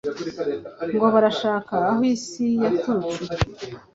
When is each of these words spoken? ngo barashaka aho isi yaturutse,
ngo 0.95 1.05
barashaka 1.13 1.73
aho 1.89 2.01
isi 2.13 2.45
yaturutse, 2.61 3.31